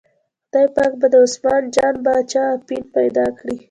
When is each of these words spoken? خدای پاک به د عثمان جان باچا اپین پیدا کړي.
خدای 0.49 0.67
پاک 0.75 0.93
به 1.01 1.07
د 1.13 1.15
عثمان 1.25 1.63
جان 1.75 1.95
باچا 2.05 2.43
اپین 2.57 2.83
پیدا 2.95 3.25
کړي. 3.37 3.55